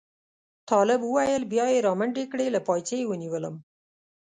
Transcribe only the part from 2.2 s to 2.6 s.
کړې له